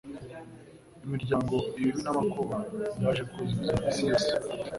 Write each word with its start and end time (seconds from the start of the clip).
imiryango 1.05 1.55
ibibi 1.77 2.01
n’amakuba 2.03 2.57
byaje 2.97 3.23
kuzura 3.31 3.73
isi 3.89 4.01
yose. 4.09 4.31